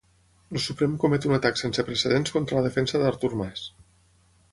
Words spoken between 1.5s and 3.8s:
sense precedents contra la defensa d'Artur Mas.